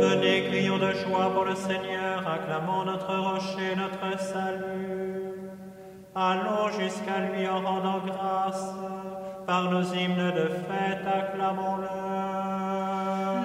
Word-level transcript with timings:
Venez, 0.00 0.38
crions 0.48 0.78
de 0.78 0.92
joie 0.92 1.28
pour 1.34 1.44
le 1.44 1.56
Seigneur, 1.56 2.24
acclamons 2.28 2.84
notre 2.84 3.16
rocher, 3.16 3.74
notre 3.76 4.16
salut. 4.20 5.34
Allons 6.14 6.68
jusqu'à 6.78 7.18
lui 7.18 7.48
en 7.48 7.60
rendant 7.60 7.98
grâce, 8.06 8.72
par 9.46 9.70
nos 9.70 9.82
hymnes 9.82 10.32
de 10.34 10.48
fête, 10.66 11.06
acclamons-le. 11.06 11.88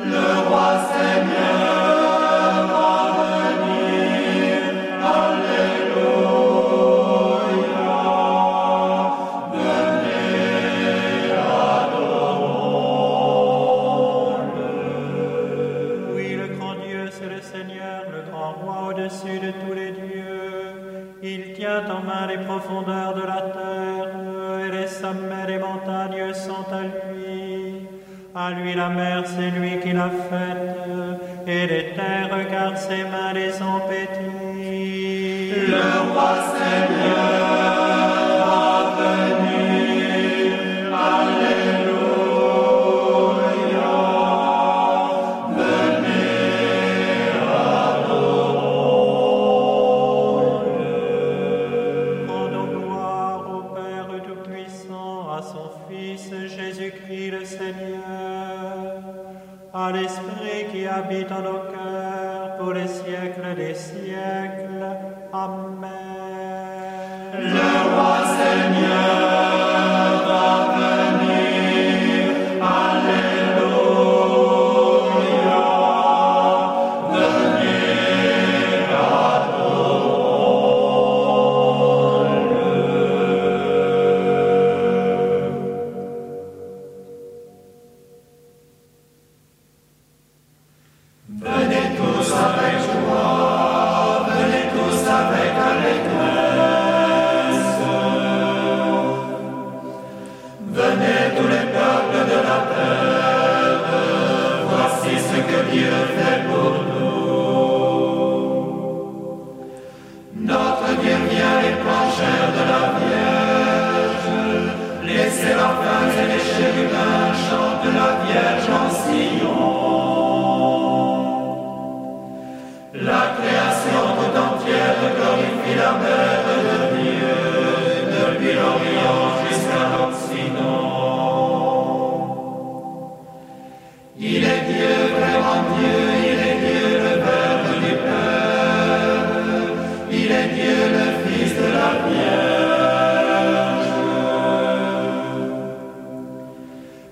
Le 0.09 0.49
roi 0.49 0.69
Seigneur 0.91 1.98
c'est 29.89 29.95
lui 29.95 29.95
qui 29.95 29.95
l'a 29.95 30.09
faite, 30.29 31.47
et 31.47 31.67
les 31.67 31.93
terres, 31.95 32.47
car 32.49 32.77
ses 32.77 33.03
mains 33.03 33.33
les 33.33 33.61
ont. 33.61 33.79
Le 35.69 36.11
roi 36.11 36.33
Seigneur 36.53 37.39
va 38.45 38.67
venir. 38.97 40.53
Alléluia. 40.93 41.99
Venez, 45.57 46.29
Rendons 52.27 52.67
gloire 52.67 53.43
au 53.53 53.61
Père 53.75 54.11
Tout-Puissant, 54.25 55.19
à 55.31 55.39
son 55.41 55.67
Fils 55.87 56.25
Jésus-Christ 56.57 57.31
le 57.31 57.43
Seigneur, 57.45 59.01
à 59.73 59.91
l'Esprit 59.91 60.65
qui 60.71 60.87
habite 60.87 61.31
en 61.31 61.41
nos 61.41 61.59
cœurs 61.71 62.57
pour 62.57 62.73
les 62.73 62.87
siècles 62.87 63.55
des 63.55 63.75
siècles. 63.75 64.85
Amen. 65.31 65.89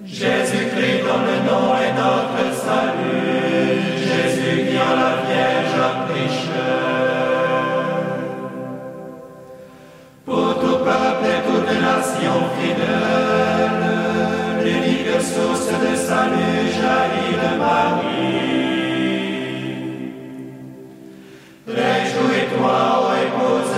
Jésus-Christ 0.09 1.03
dont 1.03 1.19
le 1.19 1.37
nom 1.49 1.75
est 1.75 1.93
notre 1.93 2.55
salut, 2.55 3.81
Jésus 3.97 4.69
qui 4.69 4.77
en 4.77 4.95
la 4.95 5.13
Vierge 5.27 5.75
a 5.75 6.05
pris. 6.07 6.35
Pour 10.25 10.59
tout 10.61 10.77
peuple 10.77 11.25
et 11.25 11.41
toute 11.45 11.71
nation 11.81 12.37
fidèle, 12.57 13.83
l'unique 14.63 15.21
source 15.21 15.67
de 15.67 15.95
salut 15.95 16.71
jaillit 16.77 17.35
de 17.43 17.51
Marie. 17.59 18.47
Réjouis-toi, 21.67 22.77
ô 23.01 23.09
épouse 23.25 23.77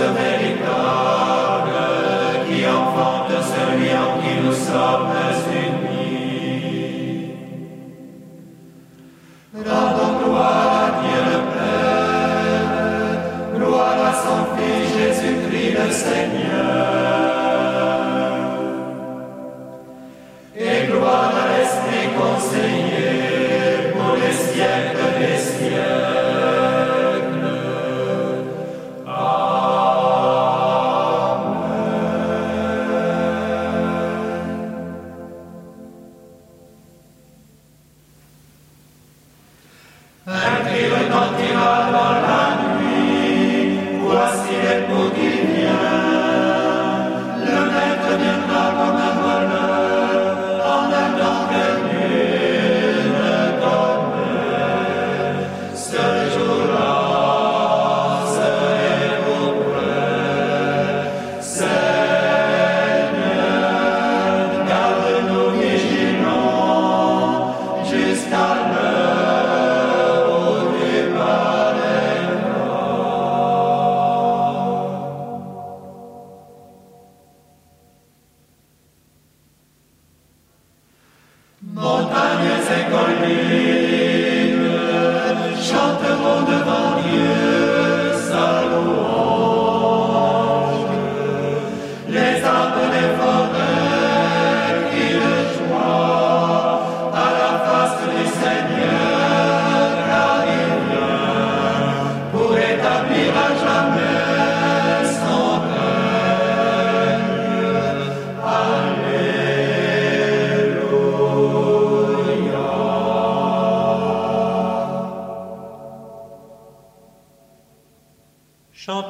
Elohim. 44.88 45.59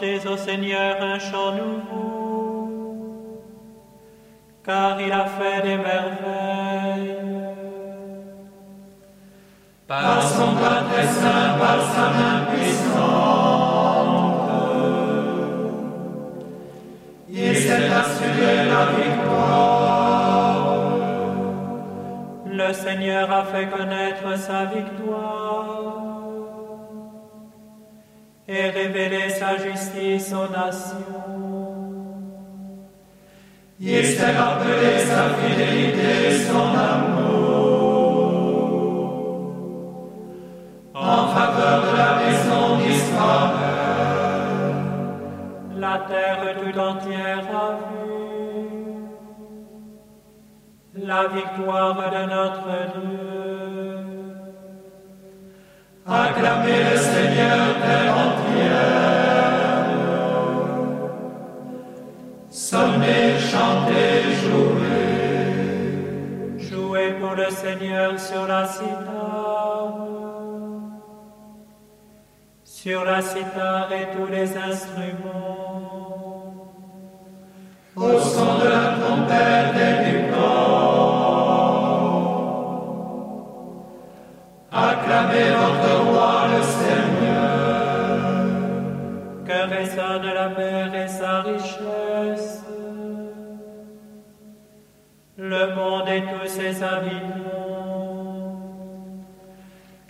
Seigneur 0.02 1.02
un 1.02 1.18
chant 1.18 1.52
nouveau, 1.56 3.42
car 4.64 4.98
il 4.98 5.12
a 5.12 5.26
fait 5.26 5.60
des 5.62 5.76
merveilles. 5.76 7.16
Par 9.86 10.22
son 10.22 10.52
bras 10.52 10.84
très 10.90 11.06
saint, 11.06 11.58
par 11.58 11.82
sa 11.92 12.06
main 12.18 12.46
puissante, 12.50 13.60
il 17.28 17.54
s'est 17.54 17.90
assuré 18.02 18.52
la 18.72 18.84
victoire. 19.00 20.68
Le 22.46 22.72
Seigneur 22.72 23.30
a 23.30 23.44
fait 23.44 23.68
connaître 23.68 24.38
sa 24.38 24.64
victoire 24.64 25.49
et 28.52 28.70
révélé 28.70 29.30
sa 29.30 29.56
justice 29.56 30.32
aux 30.32 30.50
nations. 30.50 30.96
Il 33.78 34.04
s'est 34.04 34.36
rappelé 34.36 34.98
sa 35.10 35.22
fidélité 35.38 36.10
et 36.26 36.38
son 36.48 36.70
amour 36.92 37.20
en 40.94 41.28
faveur 41.28 41.78
de 41.86 41.96
la 41.96 42.12
maison 42.20 42.64
d'Israël. 42.78 43.60
La 45.76 45.96
terre 46.10 46.44
tout 46.60 46.76
entière 46.78 47.46
a 47.54 47.68
vu 47.76 48.10
la 50.96 51.22
victoire 51.28 51.94
de 51.94 52.18
Sonnez, 62.70 63.34
chantez, 63.50 64.22
jouez. 64.42 65.18
Jouez 66.68 67.10
pour 67.20 67.34
le 67.34 67.50
Seigneur 67.50 68.16
sur 68.16 68.46
la 68.46 68.64
cithare, 68.64 70.06
sur 72.62 73.04
la 73.04 73.20
cithare 73.22 73.92
et 73.92 74.06
tous 74.14 74.30
les 74.30 74.56
instruments. 74.56 75.74
Au 77.96 78.20
son 78.20 78.58
de 78.62 78.68
la 78.76 78.86
trompette 79.00 79.76
et 79.88 79.94
du 80.06 80.16
corps. 80.30 81.80
Acclamez 84.70 85.50
votre 85.60 85.92
roi 86.04 86.46
le 86.52 86.62
Seigneur. 86.62 87.19
Que 89.60 89.66
résonne 89.68 90.32
la 90.32 90.48
mer 90.48 90.94
et 90.94 91.08
sa 91.08 91.42
richesse, 91.42 92.64
le 95.36 95.74
monde 95.74 96.08
et 96.08 96.22
tous 96.22 96.48
ses 96.48 96.82
habitants. 96.82 98.56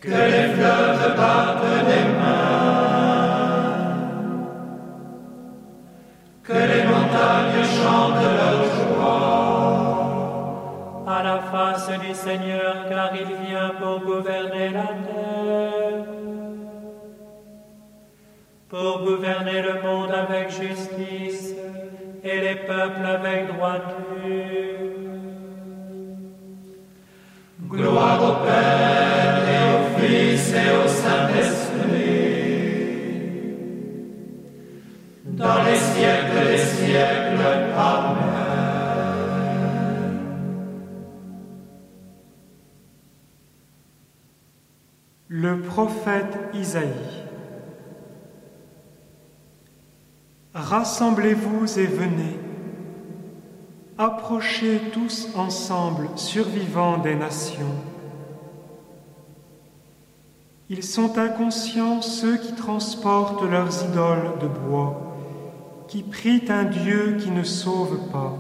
Que 0.01 0.09
les 0.09 0.49
fleuves 0.55 1.17
battent 1.17 1.85
des 1.91 2.05
mains. 2.21 2.91
Que 6.45 6.53
les 6.53 6.85
montagnes 6.85 7.65
chantent 7.77 8.29
leur 8.39 8.61
joie. 8.77 9.51
à 11.09 11.23
la 11.25 11.39
face 11.41 11.91
du 11.99 12.15
Seigneur, 12.15 12.87
car 12.89 13.11
il 13.15 13.31
vient 13.45 13.73
pour 13.81 13.99
gouverner 14.01 14.69
la 14.69 14.91
terre, 15.07 15.80
pour 18.71 19.05
gouverner 19.05 19.63
le 19.63 19.83
monde 19.83 20.13
avec 20.13 20.49
justice 20.51 21.55
et 22.23 22.41
les 22.41 22.55
peuples 22.55 23.05
avec 23.05 23.49
droiture. 23.49 23.91
Gloire 27.69 28.23
au 28.23 28.45
Père 28.45 29.43
et 29.53 29.61
au 29.75 29.99
Fils 29.99 30.55
et 30.55 30.71
au 30.85 30.89
Saint-Esprit. 30.89 31.71
Dans 35.25 35.63
les 35.65 35.77
siècles 35.77 36.47
des 36.47 36.59
siècles. 36.59 37.41
Amen. 37.77 38.31
Le 45.29 45.61
prophète 45.61 46.39
Isaïe. 46.55 47.20
Rassemblez-vous 50.55 51.79
et 51.79 51.87
venez. 51.87 52.37
Approchez 53.99 54.81
tous 54.93 55.29
ensemble, 55.37 56.09
survivants 56.17 56.99
des 56.99 57.15
nations. 57.15 57.77
Ils 60.69 60.83
sont 60.83 61.19
inconscients 61.19 62.03
ceux 62.03 62.37
qui 62.37 62.55
transportent 62.55 63.49
leurs 63.49 63.85
idoles 63.85 64.39
de 64.41 64.49
bois, 64.49 65.17
qui 65.87 66.03
prient 66.03 66.45
un 66.49 66.65
Dieu 66.65 67.17
qui 67.21 67.31
ne 67.31 67.45
sauve 67.45 68.11
pas. 68.11 68.35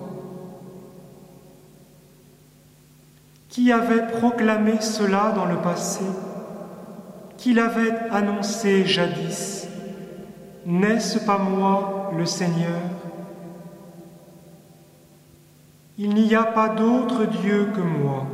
Qui 3.49 3.71
avait 3.71 4.07
proclamé 4.07 4.81
cela 4.81 5.33
dans 5.33 5.47
le 5.47 5.57
passé 5.59 6.05
Qui 7.37 7.53
l'avait 7.53 7.95
annoncé 8.11 8.85
jadis 8.87 9.69
N'est-ce 10.65 11.19
pas 11.19 11.39
moi, 11.39 12.00
le 12.17 12.27
Seigneur 12.27 12.81
Il 15.99 16.15
n'y 16.15 16.35
a 16.35 16.45
pas 16.45 16.69
d'autre 16.69 17.25
Dieu 17.25 17.71
que 17.75 17.81
moi, 17.81 18.27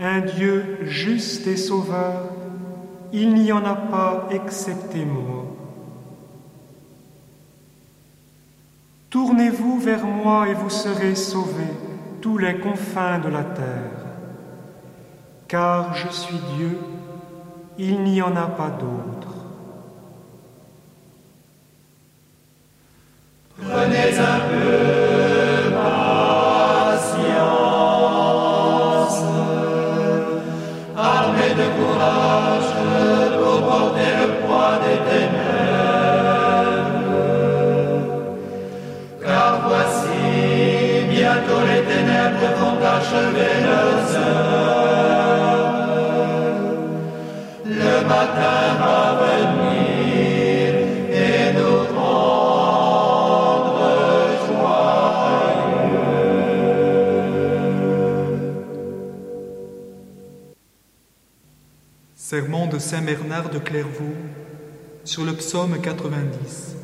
un 0.00 0.20
Dieu 0.20 0.78
juste 0.82 1.46
et 1.46 1.56
sauveur, 1.56 2.26
il 3.12 3.34
n'y 3.34 3.50
en 3.52 3.64
a 3.64 3.74
pas 3.74 4.28
excepté 4.30 5.04
moi. 5.04 5.46
Tournez-vous 9.10 9.78
vers 9.80 10.04
moi 10.04 10.48
et 10.48 10.54
vous 10.54 10.70
serez 10.70 11.14
sauvés, 11.14 11.74
tous 12.20 12.36
les 12.36 12.58
confins 12.58 13.18
de 13.18 13.28
la 13.28 13.42
terre. 13.42 14.06
Car 15.48 15.94
je 15.94 16.08
suis 16.08 16.38
Dieu, 16.56 16.78
il 17.78 18.02
n'y 18.02 18.20
en 18.20 18.36
a 18.36 18.46
pas 18.46 18.68
d'autre. 18.68 19.27
Sermon 62.30 62.66
de 62.66 62.78
Saint 62.78 63.00
Bernard 63.00 63.48
de 63.48 63.58
Clairvaux 63.58 64.14
sur 65.02 65.24
le 65.24 65.32
psaume 65.32 65.80
90. 65.80 66.76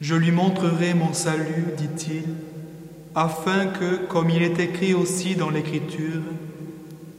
Je 0.00 0.14
lui 0.14 0.30
montrerai 0.30 0.94
mon 0.94 1.12
salut, 1.12 1.66
dit-il, 1.76 2.24
afin 3.14 3.66
que, 3.66 3.96
comme 4.06 4.30
il 4.30 4.42
est 4.42 4.58
écrit 4.58 4.94
aussi 4.94 5.36
dans 5.36 5.50
l'Écriture, 5.50 6.22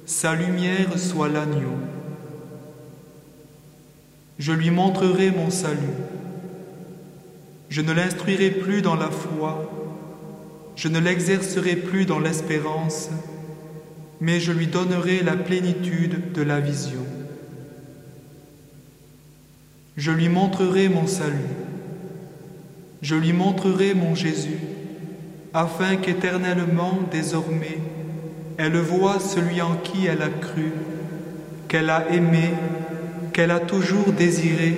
sa 0.08 0.34
lumière 0.34 0.98
soit 0.98 1.30
l'agneau. 1.30 1.78
Je 4.40 4.52
lui 4.52 4.72
montrerai 4.72 5.30
mon 5.30 5.52
salut. 5.52 5.78
Je 7.70 7.82
ne 7.82 7.94
l'instruirai 7.94 8.50
plus 8.50 8.82
dans 8.82 8.96
la 8.96 9.12
foi, 9.12 9.72
je 10.76 10.88
ne 10.88 10.98
l'exercerai 10.98 11.76
plus 11.76 12.08
dans 12.08 12.18
l'espérance, 12.18 13.12
mais 14.22 14.40
je 14.40 14.52
lui 14.52 14.68
donnerai 14.68 15.24
la 15.24 15.36
plénitude 15.36 16.32
de 16.34 16.42
la 16.42 16.60
vision. 16.60 17.06
Je 19.98 20.12
lui 20.12 20.30
montrerai 20.30 20.90
mon 20.90 21.08
salut. 21.08 21.36
Je 23.02 23.16
lui 23.16 23.34
montrerai 23.34 23.94
mon 23.94 24.16
Jésus, 24.16 24.60
afin 25.54 25.96
qu'éternellement, 25.96 27.00
désormais, 27.12 27.80
elle 28.58 28.78
voie 28.78 29.20
celui 29.20 29.62
en 29.62 29.76
qui 29.76 30.06
elle 30.06 30.22
a 30.22 30.30
cru, 30.30 30.72
qu'elle 31.70 31.90
a 31.90 32.12
aimé, 32.12 32.50
qu'elle 33.32 33.40
qu'elle 33.40 33.52
a 33.52 33.62
toujours 33.62 34.12
désiré, 34.12 34.76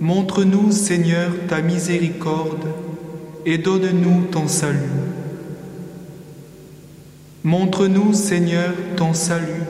montre-nous, 0.00 0.72
Seigneur, 0.72 1.30
ta 1.46 1.60
miséricorde 1.60 2.66
et 3.44 3.58
donne-nous 3.58 4.28
ton 4.32 4.48
salut. 4.48 4.99
Montre-nous, 7.42 8.12
Seigneur, 8.12 8.74
ton 8.96 9.14
salut, 9.14 9.62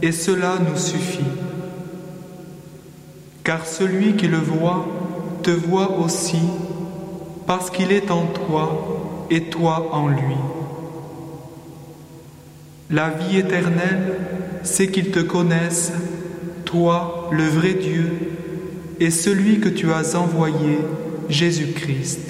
et 0.00 0.10
cela 0.10 0.54
nous 0.58 0.78
suffit. 0.78 1.20
Car 3.42 3.66
celui 3.66 4.16
qui 4.16 4.26
le 4.26 4.38
voit 4.38 4.86
te 5.42 5.50
voit 5.50 5.98
aussi, 5.98 6.40
parce 7.46 7.68
qu'il 7.68 7.92
est 7.92 8.10
en 8.10 8.24
toi 8.24 9.26
et 9.30 9.42
toi 9.50 9.90
en 9.92 10.08
lui. 10.08 10.36
La 12.90 13.10
vie 13.10 13.36
éternelle, 13.36 14.18
c'est 14.62 14.88
qu'ils 14.88 15.10
te 15.10 15.20
connaissent, 15.20 15.92
toi, 16.64 17.28
le 17.32 17.44
vrai 17.44 17.74
Dieu, 17.74 18.12
et 18.98 19.10
celui 19.10 19.60
que 19.60 19.68
tu 19.68 19.92
as 19.92 20.16
envoyé, 20.16 20.78
Jésus-Christ. 21.28 22.20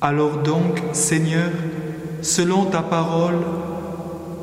Alors 0.00 0.38
donc, 0.38 0.82
Seigneur, 0.92 1.50
selon 2.22 2.66
ta 2.66 2.82
parole, 2.82 3.38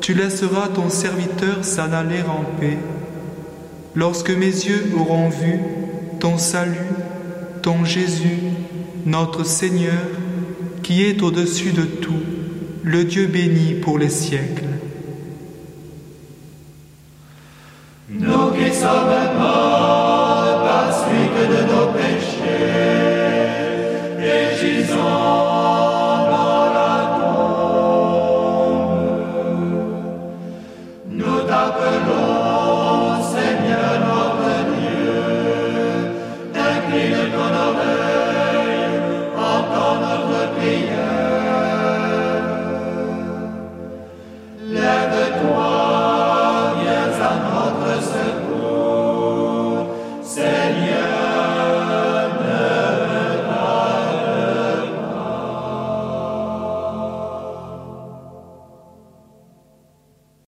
tu 0.00 0.14
laisseras 0.14 0.68
ton 0.68 0.88
serviteur 0.88 1.64
s'en 1.64 1.92
aller 1.92 2.22
en 2.22 2.44
paix. 2.60 2.78
Lorsque 3.94 4.30
mes 4.30 4.46
yeux 4.46 4.92
auront 4.98 5.28
vu 5.28 5.58
ton 6.20 6.38
salut, 6.38 6.92
ton 7.62 7.84
Jésus, 7.84 8.38
notre 9.04 9.44
Seigneur, 9.44 10.04
qui 10.82 11.02
est 11.04 11.22
au-dessus 11.22 11.72
de 11.72 11.82
tout, 11.82 12.22
le 12.82 13.04
Dieu 13.04 13.26
béni 13.26 13.74
pour 13.74 13.98
les 13.98 14.10
siècles. 14.10 14.64